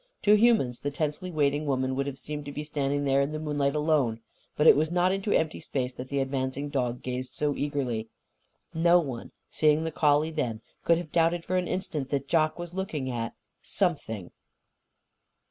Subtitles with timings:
[0.23, 3.39] To humans, the tensely waiting woman would have seemed to be standing there in the
[3.39, 4.19] moonlight, alone.
[4.57, 8.07] But it was not into empty space that the advancing dog gazed so eagerly.
[8.73, 12.73] No one, seeing the collie then, could have doubted for an instant that Jock was
[12.73, 14.31] looking at _Something!